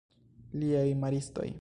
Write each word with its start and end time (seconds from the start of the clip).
Liaj 0.61 0.87
maristoj! 1.05 1.49